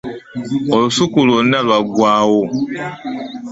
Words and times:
Olusuku 0.75 1.17
lwona 1.27 1.57
lwagwawo. 1.67 2.41